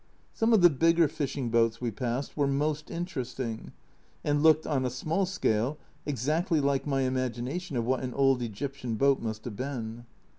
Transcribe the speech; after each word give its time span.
Some 0.33 0.51
of 0.51 0.63
the 0.63 0.71
bigger 0.71 1.07
fishing 1.07 1.49
boats 1.51 1.79
we 1.79 1.91
passed 1.91 2.35
were 2.35 2.47
most 2.47 2.89
interesting, 2.89 3.71
and 4.23 4.41
looked, 4.41 4.65
on 4.65 4.83
a 4.83 4.89
small 4.89 5.27
scale, 5.27 5.77
exactly 6.07 6.59
like 6.59 6.87
my 6.87 7.01
imagination 7.01 7.77
of 7.77 7.85
what 7.85 7.99
an 7.99 8.15
old 8.15 8.41
Egyptian 8.41 8.95
boat 8.95 9.21
must 9.21 9.45
have 9.45 9.55
been. 9.55 10.05